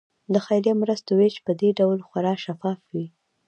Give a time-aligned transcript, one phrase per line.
[0.33, 3.07] د خیریه مرستو ویش په دې ډول خورا شفاف وي.